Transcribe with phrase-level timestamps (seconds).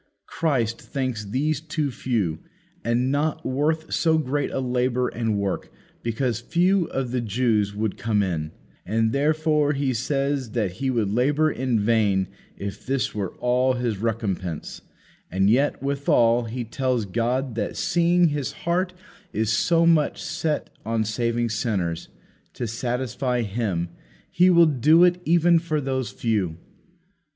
[0.25, 2.39] Christ thinks these too few,
[2.83, 7.99] and not worth so great a labour and work, because few of the Jews would
[7.99, 8.49] come in;
[8.83, 13.99] and therefore He says that He would labour in vain if this were all His
[13.99, 14.81] recompense;
[15.29, 18.93] and yet withal He tells God that seeing His heart
[19.31, 22.07] is so much set on saving sinners,
[22.53, 23.89] to satisfy Him,
[24.31, 26.57] He will do it even for those few.